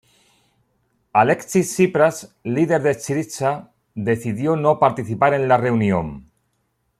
[1.19, 6.31] Alexis Tsipras, líder de Syriza, decidió no participar en la reunión.